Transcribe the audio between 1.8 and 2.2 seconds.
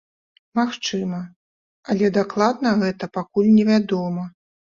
але